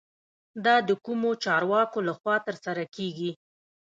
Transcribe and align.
دا 0.65 0.75
د 0.87 0.89
کومو 1.05 1.31
چارواکو 1.43 1.99
له 2.07 2.13
خوا 2.19 2.35
ترسره 2.47 2.83
کیږي؟ 2.95 3.31